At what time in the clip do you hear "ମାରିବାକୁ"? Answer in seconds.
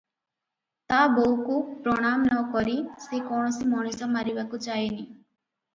4.17-4.67